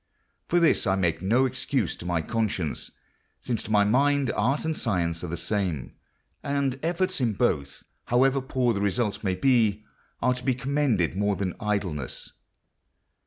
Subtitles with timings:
[0.47, 2.89] For this I make no excuse to my conscience,
[3.39, 5.93] since to my mind art and science are the same,
[6.41, 9.85] and efforts in both, however poor the result may be,
[10.19, 12.33] are to be commended more than idleness.